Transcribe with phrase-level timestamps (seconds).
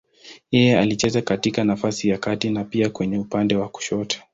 [0.51, 4.19] Yeye alicheza katika nafasi ya kati na pia kwenye upande wa kushoto.